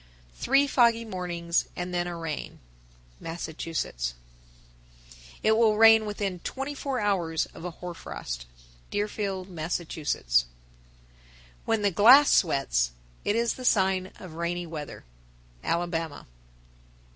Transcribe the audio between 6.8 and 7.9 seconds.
hours of a